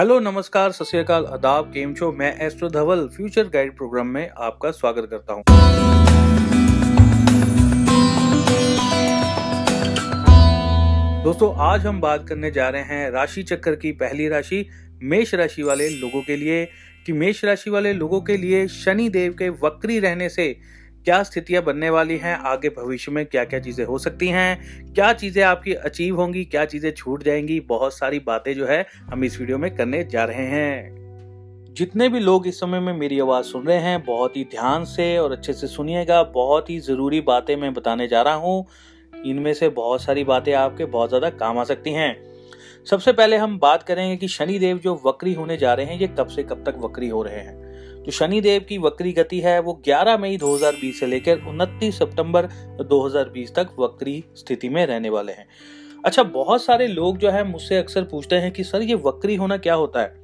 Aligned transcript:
Hello, 0.00 0.20
नमस्कार, 0.20 0.72
सत 0.72 1.10
आदाब, 1.10 1.64
केम 1.64 1.94
शो 1.94 2.12
मैं 2.12 2.46
Astro 2.46 2.68
Dhaval, 2.68 3.08
future 3.08 3.44
guide 3.44 3.76
program 3.76 4.06
में 4.06 4.30
आपका 4.38 4.70
स्वागत 4.70 5.08
करता 5.10 5.32
हूँ। 5.32 5.42
दोस्तों, 11.24 11.54
आज 11.56 11.86
हम 11.86 12.00
बात 12.00 12.28
करने 12.28 12.50
जा 12.50 12.68
रहे 12.68 12.82
हैं 12.82 13.10
राशि 13.10 13.42
चक्कर 13.42 13.76
की 13.76 13.92
पहली 13.92 14.28
राशि, 14.28 14.68
मेष 15.02 15.34
राशि 15.34 15.62
वाले 15.62 15.88
लोगों 15.88 16.22
के 16.22 16.36
लिए। 16.36 16.68
कि 17.06 17.12
मेष 17.12 17.44
राशि 17.44 17.70
वाले 17.70 17.92
लोगों 17.92 18.20
के 18.20 18.36
लिए 18.36 18.68
शनि 18.68 19.08
देव 19.08 19.32
के 19.32 19.48
वक्री 19.48 19.98
रहने 19.98 20.28
से 20.28 20.60
क्या 21.04 21.22
स्थितियाँ 21.22 21.62
बनने 21.62 21.90
वाली 21.90 22.16
हैं? 22.16 22.36
आगे 22.36 22.68
भविष्य 22.68 23.12
में 23.12 23.26
क्या 23.26 23.44
क्या 23.44 23.60
चीज़ें 23.60 23.84
हो 23.84 23.98
सकती 23.98 24.28
हैं? 24.28 24.60
क्या 24.94 25.12
चीज़ें 25.12 25.42
आपकी 25.42 25.74
अचीव 25.74 26.16
होंगी? 26.16 26.44
क्या 26.44 26.64
चीज़ें 26.64 26.90
छूट 26.90 27.22
जाएँगी? 27.22 27.60
बहुत 27.60 27.94
सारी 27.94 28.18
बातें 28.18 28.54
जो 28.54 28.66
है 28.66 28.86
हम 29.10 29.24
इस 29.24 29.40
वीडियो 29.40 29.58
में 29.58 29.76
करने 29.76 30.04
जा 30.04 30.24
रहे 30.24 30.46
हैं। 30.46 31.00
जितने 31.74 32.08
भी 32.08 32.20
लोग 32.20 32.46
इस 32.46 32.60
समय 32.60 32.80
में 32.80 32.92
मेरी 32.92 33.20
आवाज़ 33.20 33.46
सुन 33.46 33.66
रहे 33.66 33.78
हैं, 33.78 34.04
बहुत 34.04 34.36
ही 34.36 34.44
ध्यान 34.44 34.84
से 34.84 35.18
और 35.18 35.32
अच्छे 35.32 35.52
से 35.52 35.66
सुनिएगा। 35.66 36.22
बहुत 36.22 36.70
ही 36.70 36.80
ज़रूरी 36.80 37.20
बातें 37.20 37.56
मैं 37.56 37.74
बताने 37.74 38.08
जा 38.08 38.22
रहा 38.22 38.34
हूँ। 38.34 38.66
इनमें 39.26 39.54
से 39.54 39.68
बहुत 39.68 40.02
सारी 40.02 40.24
बातें 40.24 40.52
आपके 40.52 40.84
बहुत 40.84 41.08
ज़्यादा 41.08 41.30
काम 41.30 41.58
आ 41.58 41.64
सकती 41.64 41.92
हैं। 41.92 42.16
सबसे 42.84 43.12
पहले 43.12 43.36
हम 43.36 43.58
बात 43.58 43.82
करेंगे 43.82 44.16
कि 44.16 44.28
शनि 44.28 44.58
देव 44.58 44.78
जो 44.78 45.02
वक्री 45.06 45.34
होने 45.34 45.56
जा 45.56 45.74
रहे 45.74 45.86
हैं, 45.86 46.00
ये 46.00 46.06
कब 46.06 46.26
से 46.26 46.42
कब 46.42 46.64
तक 46.66 46.74
वक्री 46.78 47.08
हो 47.08 47.22
रहे 47.22 47.40
हैं? 47.40 47.59
जो 48.00 48.12
शनि 48.12 48.40
देव 48.40 48.66
की 48.68 48.78
वक्री 48.78 49.12
गति 49.12 49.40
है 49.40 49.60
वो 49.60 49.82
11 49.88 50.18
मई 50.18 50.36
2020 50.36 51.00
से 51.00 51.06
लेकर 51.06 51.38
29 51.38 51.98
सितंबर 51.98 52.46
2020 52.90 53.54
तक 53.54 53.68
वक्री 53.78 54.24
स्थिति 54.34 54.68
में 54.68 54.86
रहने 54.86 55.10
वाले 55.10 55.32
हैं। 55.32 55.48
अच्छा 56.06 56.22
बहुत 56.22 56.64
सारे 56.64 56.86
लोग 56.86 57.18
जो 57.18 57.30
है 57.30 57.44
मुझसे 57.44 57.76
अक्सर 57.76 58.02
पूछते 58.02 58.36
हैं 58.36 58.52
कि, 58.52 58.64
सर, 58.64 58.82
ये 58.82 58.94
वक्री 58.94 59.34
होना 59.34 59.56
क्या 59.56 59.74
होता 59.74 60.00
है? 60.00 60.20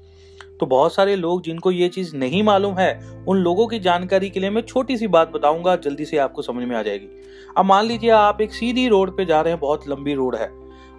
तो 0.60 0.66
बहुत 0.66 0.94
सारे 0.94 1.16
लोग 1.16 1.42
जिनको 1.42 1.70
ये 1.70 1.88
चीज़ 1.88 2.16
नहीं 2.16 2.42
मालूम 2.42 2.74
है, 2.74 3.24
उन 3.28 3.38
लोगों 3.38 3.66
की 3.66 3.78
जानकारी 3.78 4.30
के 4.30 4.40
लिए 4.40 4.50
मैं 4.50 4.62
छोटी 4.62 4.96
सी 4.96 5.06
बात 5.06 5.32
बताऊँगा, 5.32 5.76
जल्दी 5.76 6.04
से 6.04 6.18
आपको 6.18 6.42
समझ 6.42 6.68
में 6.68 6.76
आ 6.76 6.82
जाएगी। 6.82 7.08
अब 7.56 7.64
मान 7.64 7.86
लीजिए, 7.86 8.10
आप 8.10 8.40
एक 8.40 8.52
सीधी 8.52 8.88
रोड 8.88 9.16
पे 9.16 9.24
जा 9.24 9.40
रहे 9.40 9.52
हैं, 9.52 9.60
बहुत 9.60 9.88
लंबी 9.88 10.14
रोड 10.14 10.36
है। 10.36 10.52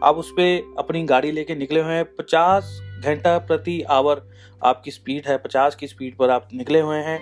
आप 0.04 0.16
उस 0.16 0.32
पर 0.32 0.76
अपनी 0.78 1.04
गाड़ी 1.04 1.32
लेके 1.32 1.56
निकले 1.56 1.80
हुए 1.80 1.94
हैं, 1.94 2.06
पचास 2.06 2.82
घंटा 3.00 3.38
प्रति 3.38 3.82
आवर 3.82 4.22
आपकी 4.66 4.92
स्पीड 4.92 5.28
है, 5.28 5.38
पचास 5.38 5.76
की 5.76 5.88
स्पीड 5.88 6.16
पर 6.18 6.30
आप 6.30 6.48
निकले 6.54 6.80
हुए 6.80 6.98
हैं 6.98 7.20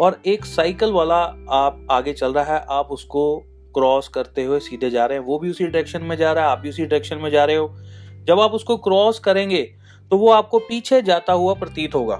और 0.00 0.20
एक 0.26 0.44
साइकिल 0.44 0.92
वाला 0.92 1.16
आप 1.50 1.86
आगे 1.90 2.12
चल 2.12 2.32
रहा 2.32 2.54
है, 2.54 2.64
आप 2.70 2.88
उसको 2.90 3.36
क्रॉस 3.74 4.08
करते 4.08 4.44
हुए 4.44 4.58
सीधे 4.60 4.90
जा 4.90 5.06
रहे 5.06 5.18
हैं। 5.18 5.24
वो 5.24 5.38
भी 5.38 5.50
उसी 5.50 5.64
डायरेक्शन 5.64 6.02
में 6.02 6.16
जा 6.16 6.32
रहा 6.32 6.44
है, 6.44 6.50
आप 6.50 6.58
भी 6.58 6.68
उसी 6.68 6.82
डायरेक्शन 6.82 7.18
में 7.18 7.30
जा 7.30 7.44
रहे 7.44 7.56
हो। 7.56 7.74
जब 8.24 8.40
आप 8.40 8.52
उसको 8.52 8.76
क्रॉस 8.76 9.18
करेंगे 9.18 9.62
तो 10.10 10.16
वो 10.18 10.30
आपको 10.30 10.58
पीछे 10.58 11.00
जाता 11.02 11.32
हुआ 11.32 11.54
प्रतीत 11.54 11.94
होगा 11.94 12.18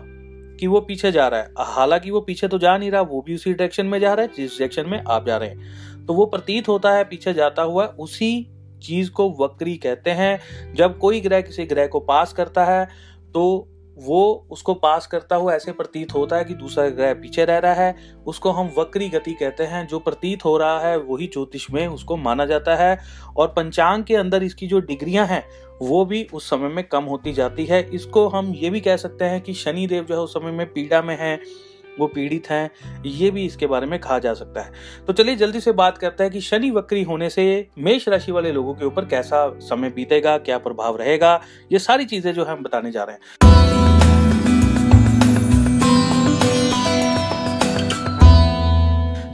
कि 0.61 0.67
वो 0.67 0.81
पीछे 0.81 1.11
जा 1.13 1.27
रहा 1.29 1.41
है। 1.41 1.53
हालाँकि 1.59 2.11
वो 2.11 2.21
पीछे 2.21 2.49
तो 2.49 2.59
जा 2.59 2.77
नहीं 2.79 2.91
रहा, 2.91 3.01
वो 3.01 3.21
भी 3.23 3.35
उसी 3.35 3.53
डायरेक्शन 3.53 3.87
में 3.87 3.99
जा 4.01 4.13
रहा 4.15 4.27
है, 4.27 4.33
जिस 4.37 4.51
डायरेक्शन 4.51 4.89
में 4.89 5.03
आप 5.09 5.27
जा 5.27 5.37
रहे 5.37 5.49
हैं। 5.49 6.07
तो 6.07 6.15
वो 6.15 6.27
प्रतीत 6.27 6.69
होता 6.69 6.93
है, 6.93 7.05
पीछे 7.05 7.33
जाता 7.35 7.63
हुआ, 7.63 7.87
उसी 7.87 8.47
चीज़ 8.87 9.11
को 9.11 9.31
वक्री 9.41 9.77
कहते 9.77 10.11
हैं। 10.11 10.75
जब 10.75 10.99
कोई 10.99 11.21
ग्रह 11.21 11.41
किसी 11.41 11.65
ग्रह 11.65 11.87
को 11.87 12.01
पास 12.01 12.33
करता 12.33 12.65
है 12.65 12.85
तो 13.35 13.73
वो 13.99 14.47
उसको 14.51 14.75
पास 14.75 15.07
करता 15.07 15.37
हुआ 15.37 15.55
ऐसे 15.55 15.73
प्रतीत 15.73 16.15
होता 16.15 16.37
है 16.37 16.45
कि 16.45 16.55
दूसरा 16.55 16.89
ग्रह 16.89 17.15
पीछे 17.15 17.45
रह 17.45 17.59
रहा 17.59 17.73
है। 17.73 17.95
उसको 18.27 18.51
हम 18.51 18.71
वक्री 18.79 19.09
गति 19.09 19.33
कहते 19.33 19.65
हैं। 19.65 19.87
जो 19.87 19.99
प्रतीत 19.99 20.45
हो 20.45 20.57
रहा 20.57 20.81
है, 20.81 20.99
वही 20.99 21.27
ज्योतिष 21.27 21.71
में 21.71 21.87
उसको 21.89 22.17
माना 22.17 22.47
जाता 22.47 22.75
है। 22.77 22.99
और 23.37 23.49
पंचांग 23.49 24.05
के 24.05 24.17
अंदर 24.17 24.43
इसकी 24.43 24.67
जो 24.67 24.81
डिग्रियाँ 24.81 25.27
हैं, 25.27 25.45
वो 25.83 26.05
भी 26.05 26.27
उस 26.35 26.51
समय 26.51 26.69
में 26.69 26.85
कम 26.85 27.05
होती 27.05 27.33
जाती 27.33 27.67
है। 27.67 27.91
इसको 27.91 28.29
हम 28.29 28.53
ये 28.53 28.71
भी 28.71 28.81
कह 28.81 28.97
सकते 28.97 29.25
हैं 29.25 29.41
कि 29.41 29.55
शनि 29.55 29.87
देव 29.87 30.05
जो 30.05 30.15
है 30.15 30.21
उस 30.21 30.35
समय 30.35 30.51
में 30.51 30.67
पीड़ा 30.67 31.03
में 31.03 31.19
है। 31.19 31.41
वो 31.99 32.07
पीड़ित 32.07 32.51
हैं, 32.51 32.71
ये 33.07 33.31
भी 33.31 33.45
इसके 33.47 33.67
बारे 33.67 33.87
में 33.87 33.99
कहा 34.01 34.19
जा 34.19 34.35
सकता 34.35 34.61
है। 34.61 34.73
तो 35.07 35.13
चलिए 35.13 35.37
जल्दी 35.37 35.61
से 35.61 35.73
बात 35.75 35.99
करते 35.99 36.25
हैं 36.25 36.33
कि 36.33 36.41
शनि 36.41 36.71
वक्री 36.71 37.03
होने 37.03 37.31
से 37.31 37.45
मेष 37.79 38.09
राशि 38.09 38.33
वाले 38.33 38.53
लोगों 38.53 38.75
के 38.75 38.85
ऊपर 38.85 39.05
कैसा 39.05 39.49
समय 39.61 39.91
बीतेगा, 39.91 40.37
क्या 40.39 40.59
प्रभाव 40.59 40.97
रहेगा, 40.97 41.41
ये 41.73 41.79
सारी 41.79 42.05
चीज़ें 42.05 42.33
जो 42.35 42.45
है 42.45 42.53
हम 42.53 42.63
बताने 42.63 42.91
जा 42.93 43.05
रहे 43.05 43.15
हैं। 43.15 43.55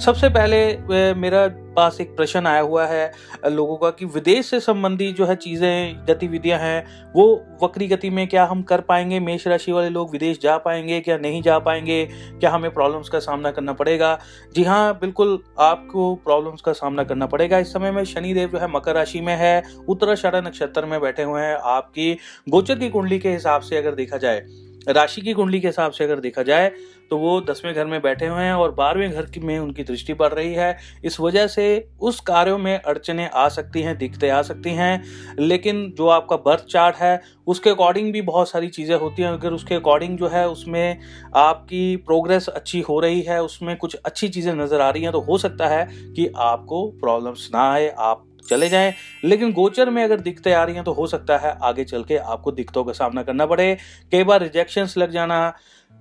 सबसे 0.01 0.29
पहले 0.29 1.15
मेरा 1.15 1.47
पास 1.77 2.01
एक 2.01 2.17
प्रश्न 2.17 2.47
आया 2.47 2.61
हुआ 2.61 2.87
है 2.87 3.11
लोगों 3.47 3.77
का 3.77 3.91
कि 3.91 4.05
विदेश 4.05 4.47
से 4.47 4.61
संबंधी 4.61 5.13
जो 5.13 5.27
है 5.27 5.37
चीज़ें, 5.37 6.07
गतिविधियाँ 6.09 6.59
हैं, 6.59 7.13
वो 7.15 7.45
वक्री 7.63 7.89
गति 7.89 8.11
में 8.11 8.27
क्या 8.29 8.45
हम 8.45 8.63
कर 8.63 8.81
पाएँगे? 8.81 9.21
मेष 9.21 9.47
राशि 9.47 9.73
वाले 9.73 9.89
लोग 9.89 10.11
विदेश 10.11 10.39
जा 10.43 10.57
पाएँगे 10.59 11.01
क्या 11.01 11.17
नहीं 11.19 11.43
जा 11.43 11.59
पाएँगे? 11.59 12.05
क्या 12.41 12.51
हमें 12.51 12.71
प्रॉब्लम्स 12.71 13.09
का 13.09 13.19
सामना 13.19 13.51
करना 13.51 13.73
पड़ेगा? 13.73 14.19
जी 14.55 14.65
हाँ 14.65 14.99
बिल्कुल 15.01 15.39
आपको 15.59 16.15
प्रॉब्लम्स 16.15 16.61
का 16.61 16.73
सामना 16.73 17.05
करना 17.05 17.27
पड़ेगा। 17.27 17.59
इस 17.59 17.73
समय 17.73 17.91
में 17.91 18.05
शनिदेव 18.05 18.49
जो 18.49 18.59
है 18.59 18.71
मकर 18.73 18.95
राशि 18.95 19.21
में 19.21 19.35
है, 19.37 19.63
उत्तराषाढ़ा 19.89 20.41
नक्षत्र 20.41 20.87
में 20.87 21.01
बैठे 21.01 21.23
हुए 21.23 21.43
हैं। 21.43 21.57
आपकी 21.57 22.13
गोचर 22.49 22.79
की 22.79 22.89
कुंडली 22.91 23.19
के 23.19 23.33
हिसाब 23.33 23.61
से 23.61 23.77
अगर 23.77 23.95
देखा 23.95 24.17
जाए 24.17 24.45
राशि 24.89 25.21
की 25.21 25.33
कुंडली 25.33 25.61
के 25.61 25.67
हिसाब 25.67 25.93
से 25.93 26.05
अगर 26.05 26.21
देखा 26.21 26.43
जाए 26.43 26.73
तो 27.11 27.17
वो 27.19 27.41
दसवें 27.41 27.73
घर 27.75 27.87
में 27.87 28.01
बैठे 28.03 28.27
हुए 28.27 28.43
हैं 28.43 28.53
और 28.53 28.71
बारहवें 28.73 29.11
घर 29.11 29.25
की 29.25 29.41
में 29.41 29.59
उनकी 29.59 29.83
दृष्टि 29.85 30.15
पड़ 30.15 30.29
रही 30.29 30.53
है। 30.55 30.77
इस 31.05 31.19
वजह 31.21 31.47
से 31.47 31.65
उस 32.01 32.21
कार्यों 32.21 32.59
में 32.59 32.75
अड़चने 32.75 33.29
आ 33.29 33.49
सकती 33.49 33.83
हैं, 33.83 33.97
दिक्कतें 33.99 34.29
आ 34.31 34.41
सकती 34.43 34.71
हैं, 34.71 35.03
लेकिन 35.39 35.85
जो 35.99 36.09
आपका 36.09 36.37
बर्थ 36.37 36.65
चार्ट 36.65 36.97
है, 36.97 37.21
उसके 37.47 37.71
अकॉर्डिंग 37.71 38.13
भी 38.13 38.23
बहुत 38.23 38.51
सारी 38.51 38.69
चीज़ें 38.69 38.97
होती 38.97 39.23
हैं। 39.23 39.31
अगर 39.31 39.53
उसके 39.53 39.75
अकॉर्डिंग 39.75 40.17
जो 40.19 40.29
है, 40.29 40.49
उसमें 40.49 40.99
आपकी 41.37 41.97
प्रोग्रेस 41.99 42.49
अच्छी 42.49 42.81
हो 42.81 42.99
रही 43.01 43.21
है, 43.21 43.43
उसमें 43.43 43.77
कुछ 43.77 43.95
अच्छी 43.97 44.29
चीज़ें 44.29 44.53
नज़र 44.55 44.81
आ 44.81 44.91
रही 44.91 45.03
हैं 45.03 45.13
तो 45.13 45.21
हो 45.21 45.39
सकता 45.39 45.69
है 45.69 45.87
कि 45.91 46.31
आपको 46.37 46.87
प्रॉब्लम्स 47.01 47.49
ना 47.55 47.71
आए, 47.73 47.89
आप 47.89 48.25
चले 48.49 48.69
जाएँ। 48.69 48.93
लेकिन 49.25 49.53
गोचर 49.53 49.91
में 49.91 50.03
अगर 50.05 50.21
दिक्कतें 50.21 50.53
आ 50.55 50.63
रही 50.65 50.75
हैं 50.75 50.85
तो 50.85 50.93
हो 50.93 51.07
सकता 51.07 51.37
है 51.39 51.57
आगे 51.63 51.85
चल 51.85 52.05
के 52.05 52.17
आपको 52.17 52.53
दिक्कतों 52.53 52.85
का 52.85 52.93
सामना 52.93 53.23
करना 53.23 53.47
पड़े। 53.47 53.77
कई 54.13 54.25
बार 54.25 54.43
रिजेक्शन 54.43 54.89
लग 54.99 55.11
जाना 55.11 55.53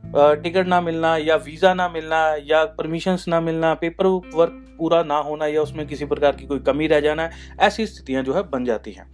टिकट 0.03 0.67
ना 0.67 0.79
मिलना 0.81 1.15
या 1.17 1.35
वीज़ा 1.37 1.73
ना 1.73 1.87
मिलना 1.89 2.19
या 2.43 2.63
परमिशन 2.75 3.17
ना 3.27 3.41
मिलना 3.41 3.73
पेपर 3.73 4.05
वर्क 4.35 4.75
पूरा 4.77 5.01
ना 5.03 5.17
होना 5.19 5.45
या 5.47 5.61
उसमें 5.61 5.85
किसी 5.87 6.05
प्रकार 6.05 6.35
की 6.35 6.45
कोई 6.45 6.59
कमी 6.59 6.87
रह 6.87 6.99
जाना, 6.99 7.29
ऐसी 7.59 7.85
स्थितियाँ 7.87 8.23
जो 8.23 8.33
है 8.33 8.43
बन 8.43 8.65
जाती 8.65 8.91
हैं। 8.91 9.05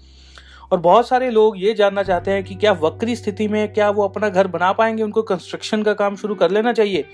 और 0.71 0.79
बहुत 0.79 1.07
सारे 1.07 1.29
लोग 1.29 1.55
ये 1.57 1.73
जानना 1.73 2.03
चाहते 2.03 2.31
हैं 2.31 2.43
कि 2.43 2.55
क्या 2.55 2.71
वक्री 2.73 3.15
स्थिति 3.15 3.47
में 3.47 3.73
क्या 3.73 3.89
वो 3.89 4.03
अपना 4.03 4.29
घर 4.29 4.47
बना 4.47 4.71
पाएँगे? 4.73 5.03
उनको 5.03 5.21
कंस्ट्रक्शन 5.23 5.83
का 5.83 5.93
काम 5.93 6.15
शुरू 6.15 6.35
कर 6.35 6.51
लेना 6.51 6.73
चाहिए। 6.73 7.05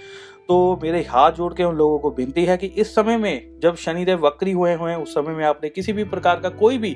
तो 0.50 0.80
मेरे 0.84 1.02
हाथ 1.02 1.32
जोड़ 1.32 1.54
के 1.54 1.64
उन 1.64 1.76
लोगों 1.76 2.00
को 2.00 2.10
विनती 2.12 2.44
है 2.46 2.58
कि 2.58 2.68
इस 2.68 2.94
समय 2.96 3.18
में, 3.18 3.60
जब 3.62 3.76
शनिदेव 3.76 4.26
वक्री 4.26 4.52
हुए 4.52 4.74
हुए 4.74 4.92
हैं, 4.92 4.98
उस 4.98 5.14
समय 5.14 5.34
में 5.34 5.46
आपने 5.46 5.70
किसी 5.70 5.94
भी 5.94 6.04
प्रकार 6.06 6.40
का 6.40 6.50
कोई 6.52 6.78
भी 6.78 6.92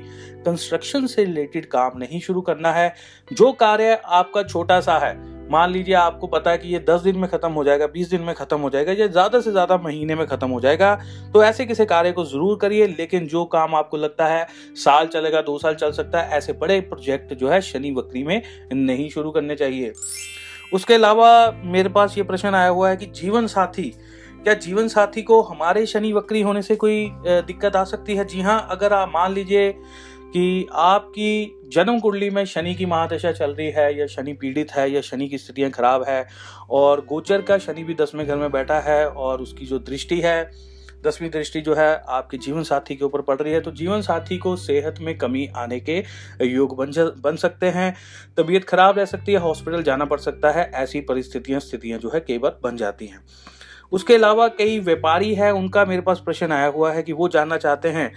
कंस्ट्रक्शन 0.46 1.06
से 1.06 1.24
रिलेटेड 1.24 1.66
काम 1.66 1.98
नहीं 1.98 2.20
शुरू 2.20 2.40
करना 2.42 2.72
है। 2.72 2.94
जो 3.30 3.50
कार्य 3.54 4.00
आपका 4.06 4.42
छोटा 4.42 4.80
सा 4.80 4.98
है, 4.98 5.16
मान 5.50 5.70
लीजिए 5.70 5.94
आपको 5.94 6.26
पता 6.26 6.50
है 6.50 6.58
कि 6.58 6.68
ये 6.68 6.78
दस 6.88 7.00
दिन 7.00 7.18
में 7.18 7.28
खत्म 7.30 7.50
हो 7.52 7.64
जाएगा, 7.64 7.86
बीस 7.86 8.10
दिन 8.10 8.20
में 8.20 8.34
खत्म 8.34 8.58
हो 8.60 8.70
जाएगा, 8.70 8.92
या 8.92 9.06
ज़्यादा 9.06 9.40
से 9.40 9.50
ज़्यादा 9.50 9.76
महीने 9.78 10.14
में 10.14 10.26
खत्म 10.26 10.48
हो 10.48 10.60
जाएगा 10.60 10.94
तो 11.34 11.44
ऐसे 11.44 11.66
किसी 11.66 11.86
कार्य 11.86 12.12
को 12.12 12.24
ज़रूर 12.26 12.58
करिए, 12.58 12.86
लेकिन 12.88 13.26
जो 13.28 13.44
काम 13.46 13.74
आपको 13.74 13.96
लगता 13.96 14.26
है 14.26 14.46
साल 14.76 15.06
चलेगा, 15.08 15.40
दो 15.42 15.58
साल 15.58 15.74
चल 15.76 15.92
सकता 15.92 16.20
है, 16.20 16.36
ऐसे 16.36 16.52
बड़े 16.54 16.80
प्रोजेक्ट 16.82 17.34
जो 17.34 17.48
है 17.48 17.60
शनि 17.62 17.90
वक्री 17.92 18.24
में 18.24 18.42
नहीं 18.74 19.08
शुरू 19.10 19.30
करने 19.30 19.56
चाहिए। 19.56 19.92
उसके 20.72 20.94
अलावा 20.94 21.30
मेरे 21.64 21.88
पास 21.88 22.14
ये 22.18 22.22
प्रश्न 22.24 22.54
आया 22.54 22.68
हुआ 22.68 22.88
है 22.90 22.96
कि 22.96 23.06
जीवन 23.14 23.46
साथी, 23.46 23.92
क्या 24.44 24.54
जीवन 24.54 24.88
साथी 24.88 25.22
को 25.22 25.40
हमारे 25.42 25.84
शनि 25.86 26.12
वक्री 26.12 26.40
होने 26.42 26.62
से 26.62 26.76
कोई 26.76 27.08
दिक्कत 27.18 27.76
आ 27.76 27.84
सकती 27.84 28.16
है? 28.16 28.24
जी 28.24 28.40
हाँ 28.40 28.66
अगर 28.70 28.92
आप 28.92 29.12
मान 29.14 29.32
लीजिए 29.32 29.72
कि 30.32 30.66
आपकी 30.72 31.60
जन्म 31.72 31.98
कुंडली 32.00 32.28
में 32.30 32.44
शनि 32.44 32.74
की 32.74 32.86
महादशा 32.86 33.32
चल 33.32 33.50
रही 33.50 33.70
है, 33.70 33.98
या 33.98 34.06
शनि 34.06 34.32
पीड़ित 34.32 34.72
है, 34.72 34.90
या 34.92 35.00
शनि 35.00 35.28
की 35.28 35.38
स्थितियाँ 35.38 35.70
खराब 35.70 36.04
है, 36.08 36.26
और 36.70 37.04
गोचर 37.08 37.42
का 37.42 37.58
शनि 37.58 37.84
भी 37.84 37.94
दसवें 37.94 38.26
घर 38.26 38.36
में 38.36 38.50
बैठा 38.52 38.78
है, 38.80 39.06
और 39.08 39.42
उसकी 39.42 39.66
जो 39.66 39.78
दृष्टि 39.78 40.20
है 40.20 40.50
दसवीं 41.04 41.28
दृष्टि 41.30 41.60
जो 41.60 41.74
है 41.74 42.02
आपके 42.08 42.36
जीवन 42.36 42.62
साथी 42.62 42.94
के 42.96 43.04
ऊपर 43.04 43.20
पड़ 43.20 43.36
रही 43.36 43.52
है 43.52 43.60
तो 43.60 43.70
जीवन 43.70 44.00
साथी 44.00 44.38
को 44.38 44.54
सेहत 44.56 44.94
में 45.00 45.16
कमी 45.18 45.46
आने 45.56 45.80
के 45.80 46.02
योग 46.42 46.76
बन 46.76 46.92
बन 47.20 47.36
सकते 47.36 47.66
हैं। 47.66 47.94
तबीयत 48.36 48.64
खराब 48.64 48.98
रह 48.98 49.04
सकती 49.04 49.32
है, 49.32 49.38
हॉस्पिटल 49.38 49.82
जाना 49.82 50.04
पड़ 50.04 50.18
सकता 50.20 50.50
है, 50.50 50.70
ऐसी 50.74 51.00
परिस्थितियाँ, 51.00 51.60
स्थितियाँ 51.60 51.98
जो 51.98 52.10
है 52.14 52.20
कई 52.20 52.38
बार 52.38 52.58
बन 52.62 52.76
जाती 52.76 53.06
हैं। 53.06 53.20
उसके 53.92 54.14
अलावा 54.14 54.48
कई 54.48 54.78
व्यापारी 54.80 55.34
है, 55.34 55.50
उनका 55.52 55.84
मेरे 55.84 56.02
पास 56.02 56.20
प्रश्न 56.24 56.52
आया 56.52 56.66
हुआ 56.66 56.92
है 56.92 57.02
कि 57.02 57.12
वो 57.12 57.28
जानना 57.28 57.56
चाहते 57.56 57.88
हैं 57.88 58.12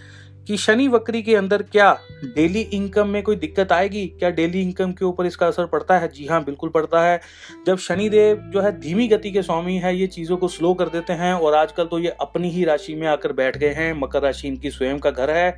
कि 0.47 0.57
शनि 0.57 0.87
वक्री 0.87 1.21
के 1.21 1.35
अंदर 1.35 1.61
क्या 1.61 1.99
डेली 2.25 2.61
इनकम 2.61 3.07
में 3.07 3.23
कोई 3.23 3.35
दिक्कत 3.35 3.71
आएगी? 3.71 4.05
क्या 4.07 4.29
डेली 4.29 4.61
इनकम 4.61 4.91
के 4.91 5.05
ऊपर 5.05 5.25
इसका 5.25 5.47
असर 5.47 5.65
पड़ता 5.65 5.97
है? 5.97 6.07
जी 6.07 6.25
हाँ 6.25 6.43
बिल्कुल 6.43 6.69
पड़ता 6.69 7.01
है। 7.01 7.21
जब 7.67 7.77
शनि 7.77 8.09
देव 8.09 8.37
जो 8.37 8.61
है 8.61 8.79
धीमी 8.79 9.07
गति 9.07 9.31
के 9.31 9.41
स्वामी 9.41 9.77
है, 9.77 9.97
ये 9.97 10.07
चीज़ों 10.07 10.37
को 10.37 10.47
स्लो 10.47 10.73
कर 10.73 10.89
देते 10.89 11.13
हैं 11.13 11.33
और 11.33 11.55
आजकल 11.55 11.85
तो 11.85 11.99
ये 11.99 12.15
अपनी 12.21 12.49
ही 12.49 12.63
राशि 12.63 12.95
में 12.95 13.07
आकर 13.07 13.33
बैठ 13.33 13.57
गए 13.57 13.73
हैं। 13.73 13.93
मकर 13.93 14.21
राशि 14.21 14.47
इनकी 14.47 14.71
स्वयं 14.71 14.99
का 14.99 15.11
घर 15.11 15.29
है। 15.29 15.57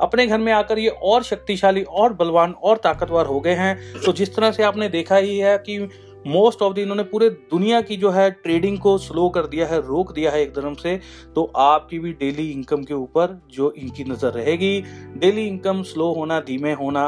अपने 0.00 0.26
घर 0.26 0.38
में 0.38 0.52
आकर 0.52 0.78
ये 0.78 0.88
और 0.88 1.22
शक्तिशाली, 1.22 1.82
और 1.82 2.12
बलवान, 2.12 2.52
और 2.52 2.76
ताकतवर 2.76 3.26
हो 3.26 3.40
गए 3.40 3.54
हैं। 3.54 4.00
तो 4.06 4.12
जिस 4.12 4.36
तरह 4.36 4.50
से 4.50 4.62
आपने 4.62 4.88
देखा 4.88 5.16
ही 5.16 5.38
है 5.38 5.58
कि 5.58 5.78
मोस्ट 6.26 6.62
ऑफ़ 6.62 6.74
द 6.74 6.78
इन्होंने 6.78 7.02
पूरे 7.04 7.28
दुनिया 7.30 7.80
की 7.80 7.96
जो 7.96 8.10
है 8.10 8.30
ट्रेडिंग 8.32 8.78
को 8.78 8.96
स्लो 8.98 9.28
कर 9.28 9.46
दिया 9.46 9.66
है, 9.66 9.80
रोक 9.80 10.12
दिया 10.12 10.30
है 10.30 10.40
एकदम 10.42 10.74
से 10.74 10.98
तो 11.34 11.44
आपकी 11.56 11.98
भी 11.98 12.12
डेली 12.12 12.50
इनकम 12.52 12.82
के 12.82 12.94
ऊपर 12.94 13.38
जो 13.50 13.72
इनकी 13.72 14.04
नज़र 14.04 14.32
रहेगी, 14.32 14.80
डेली 15.16 15.46
इनकम 15.46 15.82
स्लो 15.84 16.12
होना, 16.14 16.40
धीमे 16.40 16.72
होना, 16.72 17.02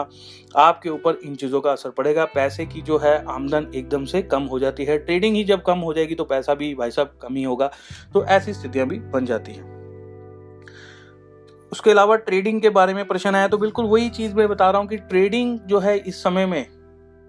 आपके 0.57 0.91
ऊपर 0.91 1.19
इन 1.25 1.35
चीज़ों 1.35 1.61
का 1.61 1.73
असर 1.73 1.91
पड़ेगा। 1.91 2.25
पैसे 2.25 2.67
की 2.67 2.83
जो 2.83 2.99
है 2.99 3.15
आमदन 3.27 3.71
एकदम 3.75 4.05
से 4.05 4.23
कम 4.25 4.43
हो 4.43 4.59
जाती 4.59 4.85
है। 4.85 4.99
ट्रेडिंग 4.99 5.37
ही 5.37 5.45
जब 5.45 5.63
कम 5.63 5.79
हो 5.79 5.95
जाएगी 5.95 6.15
तो 6.15 6.25
पैसा 6.27 6.55
भी 6.55 6.75
भाई 6.75 6.91
साहब 6.91 7.19
कम 7.23 7.35
ही 7.35 7.43
होगा। 7.43 7.71
तो 8.15 8.25
ऐसी 8.27 8.53
स्थितियाँ 8.53 8.87
भी 8.89 8.99
बन 9.11 9.27
जाती 9.27 9.53
हैं। 9.53 9.75
उसके 11.73 11.91
अलावा 11.91 12.17
ट्रेडिंग 12.17 12.61
के 12.63 12.71
बारे 12.71 12.95
में 12.95 13.05
प्रश्न 13.05 13.35
आया 13.35 13.49
तो 13.49 13.59
बिल्कुल 13.59 13.85
वही 13.87 14.09
चीज़ 14.11 14.35
मैं 14.35 14.49
बता 14.49 14.71
रहा 14.71 14.81
हूँ 14.81 14.89
कि 14.89 14.97
ट्रेडिंग 14.99 15.59
जो 15.61 15.79
है 15.79 15.97
इस 15.99 16.23
समय 16.23 16.47
में 16.47 16.76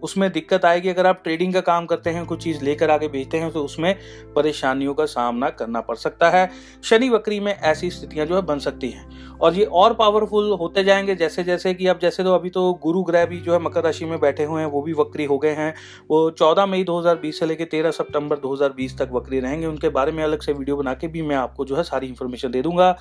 उसमें 0.03 0.31
दिक्कत 0.31 0.65
आएगी। 0.65 0.89
अगर 0.89 1.07
आप 1.07 1.21
ट्रेडिंग 1.23 1.53
का 1.53 1.61
काम 1.61 1.85
करते 1.85 2.09
हैं, 2.09 2.25
कुछ 2.25 2.43
चीज़ 2.43 2.63
लेकर 2.63 2.89
आगे 2.89 3.07
बेचते 3.07 3.37
हैं 3.37 3.51
तो 3.51 3.63
उसमें 3.63 3.95
परेशानियों 4.35 4.93
का 4.93 5.05
सामना 5.07 5.49
करना 5.51 5.81
पड़ 5.81 5.95
सकता 5.97 6.29
है। 6.29 6.49
शनि 6.83 7.09
वक्री 7.09 7.39
में 7.39 7.53
ऐसी 7.53 7.89
स्थितियाँ 7.91 8.25
जो 8.25 8.35
है 8.35 8.41
बन 8.43 8.59
सकती 8.59 8.89
हैं। 8.89 9.37
और 9.37 9.53
ये 9.53 9.65
और 9.65 9.93
पावरफुल 9.93 10.51
होते 10.51 10.83
जाएँगे 10.83 11.15
जैसे 11.15 11.43
जैसे 11.43 11.73
कि 11.73 11.87
अब 11.87 11.99
जैसे 11.99 12.23
तो 12.23 12.33
अभी 12.33 12.49
तो 12.49 12.73
गुरु 12.83 13.03
ग्रह 13.03 13.25
भी 13.25 13.39
जो 13.39 13.53
है 13.53 13.59
मकर 13.59 13.83
राशि 13.83 14.05
में 14.05 14.19
बैठे 14.19 14.43
हुए 14.43 14.61
हैं, 14.61 14.69
वो 14.69 14.81
भी 14.81 14.93
वक्री 14.93 15.25
हो 15.25 15.37
गए 15.37 15.53
हैं। 15.53 15.73
वो 16.09 16.29
चौदह 16.31 16.65
मई 16.65 16.83
दो 16.83 16.99
हज़ार 16.99 17.15
बीस 17.17 17.39
से 17.39 17.45
लेकर 17.45 17.65
तेरह 17.65 17.91
सितंबर 17.91 18.37
दो 18.37 18.53
हज़ार 18.53 18.73
बीस 18.73 18.97
तक 18.97 19.09
वक्री 19.13 19.39
रहेंगे। 19.39 19.67
उनके 19.67 19.89
बारे 19.91 20.11
में 20.11 20.23
अलग 20.23 20.41
से 20.41 20.53
वीडियो 20.53 20.77
बना 20.77 20.93
के 20.93 21.07
भी 21.07 21.21
मैं 21.21 21.35
आपको 21.35 21.65
जो 21.65 21.75
है 21.75 21.83
सारी 21.83 22.07
इन्फॉर्मेशन 22.07 22.51
दे 22.51 22.61
दूँगा। 22.61 22.91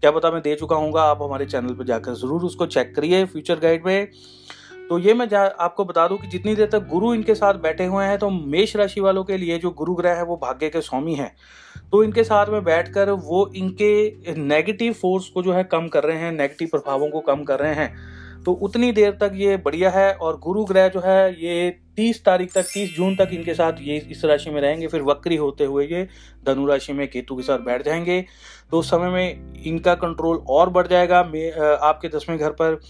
क्या 0.00 0.10
पता 0.10 0.30
मैं 0.30 0.40
दे 0.42 0.54
चुका 0.54 0.76
हूँ 0.76 0.92
आप 0.98 1.22
हमारे 1.22 1.46
चैनल 1.46 1.74
पर 1.74 1.84
जाकर 1.84 2.14
ज़रूर 2.14 2.42
उसको 2.44 2.66
चेक 2.68 2.94
करिए 2.96 3.24
फ्यूचर 3.24 3.58
गाइड 3.60 3.86
में 3.86 4.08
तो 4.88 4.98
ये 4.98 5.14
मैं 5.14 5.26
आपको 5.60 5.84
बता 5.84 6.06
दूँ 6.08 6.16
कि 6.18 6.26
जितनी 6.26 6.54
देर 6.54 6.68
तक 6.72 6.86
गुरु 6.88 7.12
इनके 7.14 7.34
साथ 7.34 7.54
बैठे 7.54 7.84
हुए 7.84 8.04
हैं 8.04 8.18
तो 8.18 8.28
मेष 8.30 8.74
राशि 8.76 9.00
वालों 9.00 9.24
के 9.24 9.36
लिए 9.36 9.58
जो 9.58 9.70
गुरु 9.70 9.94
ग्रह 9.94 10.14
है, 10.14 10.24
वो 10.24 10.36
भाग्य 10.36 10.68
के 10.68 10.80
स्वामी 10.80 11.14
हैं। 11.14 11.34
तो 11.92 12.02
इनके 12.02 12.24
साथ 12.24 12.46
में 12.46 12.62
बैठकर 12.64 13.10
वो 13.10 13.46
इनके 13.56 14.34
नेगेटिव 14.36 14.92
फोर्स 14.92 15.28
को 15.28 15.42
जो 15.42 15.52
है 15.52 15.64
कम 15.64 15.88
कर 15.88 16.04
रहे 16.04 16.18
हैं 16.18 16.30
नेगेटिव 16.32 16.68
प्रभावों 16.68 17.08
को 17.10 17.20
कम 17.20 17.42
कर 17.42 17.58
रहे 17.58 17.74
हैं। 17.74 17.94
तो 18.44 18.52
उतनी 18.52 18.90
देर 18.92 19.10
तक 19.20 19.32
ये 19.34 19.56
बढ़िया 19.56 19.90
है 19.90 20.12
और 20.14 20.38
गुरु 20.38 20.64
ग्रह 20.64 20.88
जो 20.88 21.00
है, 21.00 21.32
ये 21.34 21.70
तीस 21.96 22.24
तारीख 22.24 22.52
तक, 22.52 22.64
तीस 22.64 22.94
जून 22.96 23.16
तक 23.16 23.30
इनके 23.32 23.54
साथ 23.54 23.80
ये 23.80 23.96
इस 24.10 24.24
राशि 24.24 24.50
में 24.50 24.60
रहेंगे। 24.60 24.86
फिर 24.86 25.02
वक्री 25.02 25.36
होते 25.36 25.64
हुए 25.64 25.86
ये 25.86 26.06
धनु 26.46 26.66
राशि 26.66 26.92
में 26.92 27.06
केतु 27.08 27.36
के 27.36 27.42
साथ 27.42 27.58
बैठ 27.58 27.84
जाएँगे। 27.84 28.24
तो 28.70 28.78
उस 28.78 28.90
समय 28.90 29.10
में 29.10 29.62
इनका 29.62 29.94
कंट्रोल 29.96 30.44
और 30.48 30.70
बढ़ 30.70 30.86
जाएगा। 30.86 31.18
आपके 31.18 32.08
दसवें 32.08 32.38
घर 32.38 32.50
पर 32.50 32.80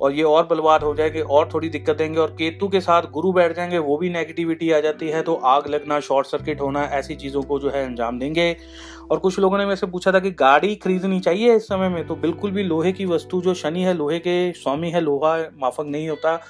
और 0.00 0.12
ये 0.12 0.22
और 0.22 0.46
बलवान 0.46 0.82
हो 0.82 0.94
जाएगी, 0.94 1.20
और 1.20 1.48
थोड़ी 1.54 1.68
दिक्कत 1.68 1.96
देंगे 1.96 2.18
और 2.18 2.30
केतु 2.30 2.68
के 2.68 2.80
साथ 2.80 3.10
गुरु 3.12 3.32
बैठ 3.32 3.56
जाएँगे, 3.56 3.78
वो 3.78 3.96
भी 3.98 4.10
नेगेटिविटी 4.10 4.70
आ 4.70 4.80
जाती 4.80 5.08
है 5.08 5.22
तो 5.22 5.34
आग 5.34 5.68
लगना 5.68 6.00
शॉर्ट 6.00 6.26
सर्किट 6.26 6.60
होना, 6.60 6.84
ऐसी 6.84 7.14
चीज़ों 7.14 7.42
को 7.42 7.58
जो 7.58 7.70
है 7.70 7.84
अंजाम 7.86 8.18
देंगे। 8.18 8.56
और 9.10 9.18
कुछ 9.18 9.38
लोगों 9.38 9.58
ने 9.58 9.64
मेरे 9.64 9.76
से 9.76 9.86
पूछा 9.86 10.12
था 10.12 10.18
कि 10.20 10.30
गाड़ी 10.30 10.74
खरीदनी 10.74 11.20
चाहिए 11.20 11.54
इस 11.56 11.66
समय 11.66 11.88
में 11.88 12.06
तो 12.06 12.16
बिल्कुल 12.16 12.50
भी 12.50 12.62
लोहे 12.62 12.92
की 12.92 13.06
वस्तु 13.06 13.40
जो 13.40 13.54
शनि 13.54 13.82
है, 13.82 13.94
लोहे 13.94 14.18
के 14.18 14.52
स्वामी 14.52 14.90
है, 14.90 15.00
लोहा 15.00 15.36
माफक 15.58 15.86
नहीं 15.86 16.08
होता। 16.08 16.40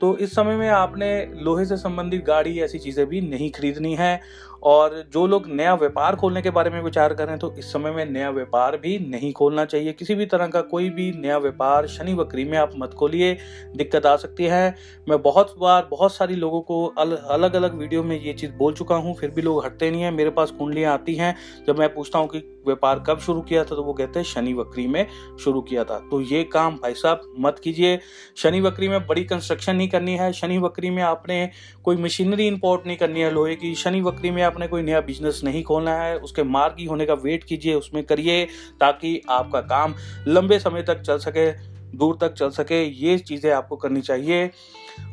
तो 0.00 0.16
इस 0.16 0.34
समय 0.34 0.56
में 0.56 0.68
आपने 0.68 1.08
लोहे 1.34 1.64
से 1.64 1.76
संबंधित 1.76 2.24
गाड़ी, 2.24 2.58
ऐसी 2.60 2.78
चीज़ें 2.78 3.06
भी 3.06 3.20
नहीं 3.20 3.50
खरीदनी 3.50 3.94
है। 3.94 4.20
और 4.64 5.02
जो 5.12 5.26
लोग 5.26 5.46
नया 5.48 5.74
व्यापार 5.74 6.16
खोलने 6.16 6.42
के 6.42 6.50
बारे 6.50 6.70
में 6.70 6.80
विचार 6.82 7.14
करें 7.14 7.36
तो 7.38 7.52
इस 7.58 7.72
समय 7.72 7.90
में 7.90 8.04
नया 8.06 8.30
व्यापार 8.30 8.76
भी 8.76 8.98
नहीं 9.00 9.32
खोलना 9.32 9.64
चाहिए। 9.64 9.92
किसी 9.92 10.14
भी 10.14 10.26
तरह 10.26 10.46
का 10.46 10.60
कोई 10.64 10.88
भी 10.90 11.10
नया 11.12 11.38
व्यापार 11.38 11.86
शनि 11.86 12.14
बकरी 12.14 12.44
में 12.44 12.56
आप 12.58 12.72
मत 12.76 12.94
खोलिए 12.94 13.36
दिक्कत 13.76 14.06
आ 14.06 14.14
सकती 14.16 14.44
है। 14.44 14.74
मैं 15.08 15.20
बहुत 15.22 15.54
बार 15.58 15.86
बहुत 15.90 16.14
सारी 16.14 16.34
लोगों 16.34 16.60
को 16.60 16.84
अल, 16.88 17.12
अलग 17.12 17.54
अलग 17.54 17.78
वीडियो 17.78 18.02
में 18.02 18.20
ये 18.20 18.32
चीज़ 18.32 18.52
बोल 18.52 18.74
चुका 18.74 18.96
हूँ 18.96 19.14
फिर 19.16 19.30
भी 19.30 19.42
लोग 19.42 19.64
हटते 19.64 19.90
नहीं 19.90 20.02
हैं। 20.02 20.12
मेरे 20.12 20.30
पास 20.30 20.50
कुंडलियाँ 20.50 20.92
आती 20.94 21.14
हैं 21.14 21.34
जब 21.66 21.78
मैं 21.78 21.92
पूछता 21.94 22.18
हूँ 22.18 22.28
कि 22.28 22.38
व्यापार 22.66 23.02
कब 23.06 23.18
शुरू 23.18 23.40
किया 23.42 23.62
था 23.64 23.74
तो 23.76 23.82
वो 23.82 23.92
कहते 23.92 24.18
हैं 24.18 24.26
शनि 24.26 24.52
वक्री 24.54 24.86
में 24.86 25.06
शुरू 25.40 25.60
किया 25.62 25.84
था। 25.84 25.98
तो 26.10 26.20
ये 26.20 26.42
काम 26.44 26.76
भाई 26.76 26.94
साहब 26.94 27.32
मत 27.40 27.58
कीजिए। 27.64 27.98
शनि 28.36 28.60
वक्री 28.60 28.88
में 28.88 29.06
बड़ी 29.06 29.24
कंस्ट्रक्शन 29.24 29.76
नहीं 29.76 29.88
करनी 29.88 30.16
है। 30.16 30.32
शनि 30.32 30.58
वक्री 30.58 30.90
में 30.90 31.02
आपने 31.02 31.48
कोई 31.84 31.96
मशीनरी 31.96 32.46
इंपोर्ट 32.46 32.86
नहीं 32.86 32.96
करनी 32.96 33.20
है 33.20 33.30
लोहे 33.30 33.54
की। 33.56 33.74
शनि 33.74 34.00
वक्री 34.00 34.30
में 34.30 34.42
आपने 34.54 34.66
कोई 34.68 34.82
नया 34.82 35.00
बिज़नेस 35.00 35.40
नहीं 35.44 35.62
खोलना 35.62 35.94
है, 35.94 36.16
उसके 36.16 36.42
मार्ग 36.44 36.76
ही 36.78 36.84
होने 36.86 37.06
का 37.06 37.14
वेट 37.16 37.44
कीजिए, 37.44 37.74
उसमें 37.74 38.02
करिए 38.04 38.44
ताकि 38.80 39.20
आपका 39.30 39.60
काम 39.62 39.94
लंबे 40.28 40.58
समय 40.58 40.82
तक 40.82 41.00
चल 41.00 41.18
सके, 41.18 41.50
दूर 41.96 42.18
तक 42.20 42.32
चल 42.34 42.50
सके, 42.50 42.82
ये 42.82 43.18
चीज़ें 43.18 43.50
आपको 43.52 43.76
करनी 43.76 44.00
चाहिए। 44.02 44.50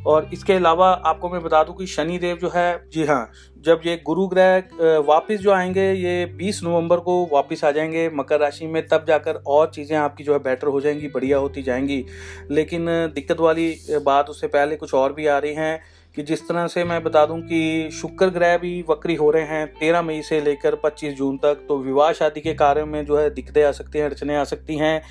और 0.08 0.30
इसके 0.34 0.54
अलावा 0.54 0.88
आपको 1.06 1.30
मैं 1.30 1.42
बता 1.44 1.64
दूँ 1.64 1.76
कि 1.76 1.86
शनि 1.88 2.18
देव 2.18 2.38
जो 2.38 2.52
है, 2.56 2.90
जी 2.94 3.06
हाँ 3.06 3.32
जब 3.66 3.82
ये 3.86 3.96
गुरु 4.06 4.28
ग्रह 4.28 5.00
वापस 5.08 5.40
जो 5.40 5.52
आएँगे, 5.52 5.92
ये 5.94 6.26
20 6.38 6.64
नवंबर 6.64 7.00
को 7.00 7.24
वापस 7.34 7.64
आ 7.64 7.72
जाएँगे 7.72 8.10
मकर 8.14 8.40
राशि 8.40 8.68
में, 8.68 8.88
तब 8.88 9.06
जाकर 9.08 9.42
और 9.48 9.72
चीज़ें 9.76 9.98
आपकी 9.98 10.24
जो 10.24 10.34
है 10.34 10.40
बेटर 10.40 10.68
हो 10.68 10.82
जाएँगी, 10.82 11.08
बढ़िया 11.08 11.38
होती 11.38 11.64
जाएँगी। 11.64 12.06
लेकिन 12.52 12.86
दिक्कत 13.16 13.40
वाली 13.40 13.74
बात 14.06 14.30
उससे 14.30 14.48
पहले 14.48 14.76
कुछ 14.76 14.94
और 14.94 15.14
भी 15.14 15.28
आ 15.28 15.38
रही 15.38 15.54
हैं। 15.54 15.80
कि 16.16 16.24
जिस 16.24 16.48
तरह 16.48 16.68
से 16.68 16.84
मैं 16.84 17.02
बता 17.04 17.25
दूँ 17.25 17.40
कि 17.42 17.90
शुक्र 17.94 18.28
ग्रह 18.30 18.58
भी 18.58 18.84
वक्री 18.90 19.16
हो 19.16 19.30
रहे 19.31 19.44
हैं, 19.44 19.68
तेरह 19.69 20.02
मई 20.02 20.22
से 20.22 20.40
लेकर 20.42 20.75
पच्चीस 20.75 21.13
जून 21.13 21.38
तक 21.38 21.66
तो 21.68 21.78
विवाह 21.78 22.12
शादी 22.13 22.42
के 22.42 22.54
कार्य 22.54 22.84
में 22.86 23.06
जो 23.06 23.18
है 23.18 23.30
दिक्कतें 23.30 23.63
आ 23.63 23.72
सकती 23.72 24.00
हैं 24.00 24.06
अड़चने 24.06 24.36
आ 24.36 24.44
सकती 24.46 24.78
हैं। 24.78 25.02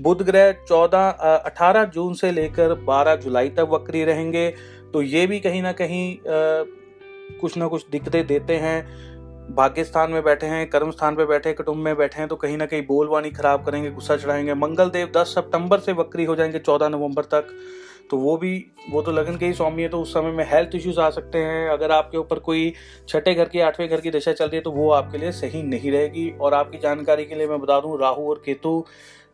बुध 0.00 0.22
ग्रह 0.22 0.50
चौदह 0.68 1.08
अठारह 1.08 1.84
जून 1.84 2.14
से 2.14 2.30
लेकर 2.32 2.74
बारह 2.84 3.16
जुलाई 3.16 3.48
तक 3.50 3.68
वक्री 3.70 4.04
रहेंगे 4.04 4.48
तो 4.92 5.02
ये 5.02 5.26
भी 5.26 5.40
कहीं 5.40 5.62
ना 5.62 5.72
कहीं 5.72 6.16
कुछ 7.40 7.56
ना 7.56 7.66
कुछ 7.66 7.86
दिक्कतें 7.90 8.26
देते 8.26 8.56
हैं। 8.56 8.80
भाग्य 9.54 9.84
स्थान 9.84 10.10
में 10.10 10.22
बैठे 10.24 10.46
हैं, 10.46 10.68
कर्म 10.70 10.90
स्थान 10.90 11.16
पे 11.16 11.24
बैठे 11.26 11.48
हैं, 11.48 11.56
कुटुंब 11.56 11.78
में 11.78 11.96
बैठे 11.96 12.18
हैं 12.18 12.28
तो 12.28 12.36
कहीं 12.36 12.56
ना 12.56 12.66
कहीं 12.66 12.82
बोलवानी 12.86 13.30
खराब 13.30 13.64
करेंगे, 13.64 13.90
गुस्सा 13.90 14.16
चढ़ाएँगे। 14.16 14.54
मंगल 14.56 14.90
देव 14.90 15.10
10 15.16 15.34
सितंबर 15.34 15.78
से 15.78 15.92
वक्री 15.92 16.24
हो 16.24 16.36
जाएँगे 16.36 16.58
14 16.58 16.88
नवंबर 16.88 17.24
तक। 17.24 17.48
तो 18.12 18.16
वो 18.18 18.36
भी, 18.36 18.64
वो 18.90 19.00
तो 19.02 19.12
लगन 19.12 19.36
के 19.36 19.46
ही 19.46 19.52
स्वामी 19.52 19.82
है 19.82 19.88
तो 19.88 20.00
उस 20.00 20.12
समय 20.14 20.30
में 20.30 20.44
हेल्थ 20.44 20.74
इश्यूज़ 20.74 20.98
आ 21.00 21.08
सकते 21.10 21.38
हैं। 21.38 21.68
अगर 21.68 21.92
आपके 21.92 22.18
ऊपर 22.18 22.38
कोई 22.40 22.72
छठे 23.08 23.34
घर 23.34 23.48
की, 23.48 23.60
आठवें 23.60 23.88
घर 23.88 24.00
की 24.00 24.10
दशा 24.10 24.32
चल 24.32 24.46
रही 24.46 24.56
है 24.56 24.62
तो 24.62 24.70
वो 24.70 24.90
आपके 24.90 25.18
लिए 25.18 25.32
सही 25.32 25.62
नहीं 25.62 25.90
रहेगी। 25.92 26.28
और 26.30 26.54
आपकी 26.54 26.78
जानकारी 26.78 27.24
के 27.24 27.34
लिए 27.34 27.46
मैं 27.46 27.60
बता 27.60 27.80
दूँ, 27.80 27.98
राहु 28.00 28.28
और 28.30 28.42
केतु 28.46 28.84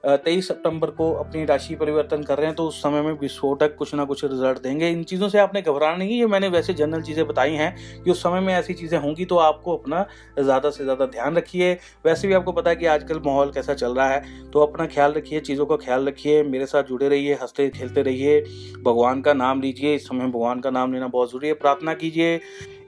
तेईस 0.05 0.49
सितंबर 0.49 0.91
को 0.91 1.11
अपनी 1.15 1.45
राशि 1.45 1.75
परिवर्तन 1.75 2.23
कर 2.23 2.39
रहे 2.39 2.47
हैं 2.47 2.55
तो 2.57 2.67
उस 2.67 2.81
समय 2.83 3.03
में 3.03 3.13
विस्फोटक 3.13 3.75
कुछ 3.77 3.95
ना 3.95 4.05
कुछ 4.05 4.25
रिज़ल्ट 4.25 4.63
देंगे। 4.63 4.89
इन 4.91 5.03
चीज़ों 5.05 5.29
से 5.29 5.39
आपने 5.39 5.63
घबराना 5.63 5.97
नहीं 5.97 6.19
है 6.19 6.27
मैंने 6.27 6.49
वैसे 6.49 6.75
जनरल 6.75 7.03
चीज़ें 7.03 7.27
बताई 7.27 7.55
हैं 7.55 8.03
कि 8.05 8.11
उस 8.11 8.23
समय 8.23 8.41
में 8.41 8.53
ऐसी 8.55 8.75
चीज़ें 8.75 8.99
होंगी 8.99 9.25
तो 9.25 9.37
आपको 9.39 9.77
अपना 9.77 10.07
ज़्यादा 10.39 10.71
से 10.71 10.85
ज़्यादा 10.85 11.07
ध्यान 11.09 11.37
रखिए। 11.37 11.73
वैसे 12.07 12.29
भी 12.29 12.35
आपको 12.35 12.53
पता 12.53 12.71
है 12.71 12.77
कि 12.77 12.87
आजकल 12.87 13.21
माहौल 13.27 13.51
कैसा 13.53 13.75
चल 13.75 13.95
रहा 13.95 14.09
है 14.09 14.51
तो 14.51 14.61
अपना 14.61 14.87
ख्याल 14.87 15.13
रखिए, 15.13 15.41
चीज़ों 15.41 15.67
का 15.67 15.77
ख्याल 15.77 16.07
रखिए, 16.09 16.43
मेरे 16.45 16.67
साथ 16.67 16.83
जुड़े 16.85 17.09
रहिए, 17.09 17.35
हँसते 17.35 17.69
खेलते 17.71 18.03
रहिए, 18.03 18.41
भगवान 18.83 19.21
का 19.21 19.33
नाम 19.35 19.61
लीजिए, 19.63 19.95
इस 19.95 20.09
समय 20.09 20.27
भगवान 20.29 20.61
का 20.61 20.71
नाम 20.71 20.93
लेना 20.93 21.09
बहुत 21.09 21.31
ज़रूरी 21.31 21.49
है, 21.49 21.55
प्रार्थना 21.57 21.95
कीजिए, 21.95 22.41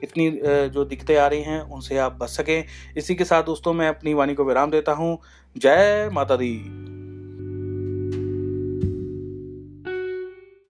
इतनी 0.03 0.29
जो 0.69 0.85
दिक्कतें 0.85 1.15
आ 1.17 1.27
रही 1.27 1.41
हैं, 1.41 1.61
उनसे 1.61 1.97
आप 1.97 2.17
बच 2.21 2.29
सकें। 2.29 2.63
इसी 2.97 3.15
के 3.15 3.25
साथ 3.25 3.43
दोस्तों, 3.43 3.73
मैं 3.73 3.87
अपनी 3.89 4.13
वाणी 4.13 4.33
को 4.33 4.45
विराम 4.45 4.71
देता 4.71 4.91
हूँ। 4.91 5.17
जय 5.57 6.09
माता 6.13 6.35
दी। 6.35 6.57